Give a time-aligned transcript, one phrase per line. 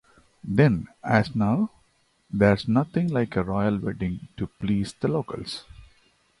[0.43, 1.69] Then, as now,
[2.31, 5.63] there's nothing like a Royal Wedding to please the locals.